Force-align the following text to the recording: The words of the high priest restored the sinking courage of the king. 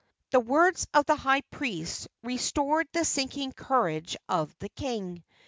The 0.31 0.39
words 0.39 0.87
of 0.95 1.05
the 1.05 1.15
high 1.15 1.41
priest 1.41 2.07
restored 2.23 2.87
the 2.91 3.05
sinking 3.05 3.51
courage 3.51 4.17
of 4.27 4.51
the 4.57 4.69
king. 4.69 5.23